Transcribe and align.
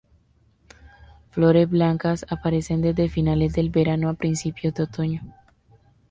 Flores 1.29 1.69
blancas 1.69 2.25
aparecen 2.27 2.81
desde 2.81 3.07
finales 3.07 3.53
del 3.53 3.69
verano 3.69 4.09
a 4.09 4.15
principios 4.15 4.73
de 4.73 4.81
otoño. 4.85 5.21